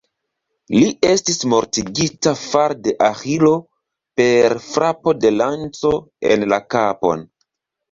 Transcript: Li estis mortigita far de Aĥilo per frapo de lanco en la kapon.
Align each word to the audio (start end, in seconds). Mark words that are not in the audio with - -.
Li 0.75 0.85
estis 1.09 1.35
mortigita 1.53 2.33
far 2.45 2.75
de 2.87 2.95
Aĥilo 3.09 3.53
per 4.23 4.57
frapo 4.71 5.17
de 5.27 5.35
lanco 5.39 5.95
en 6.35 6.51
la 6.57 6.63
kapon. 6.77 7.27